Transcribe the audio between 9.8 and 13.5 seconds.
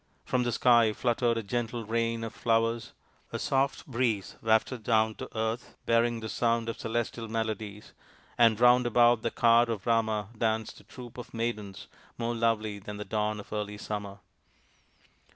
Rama danced a troop of maidens more lovely than the dawn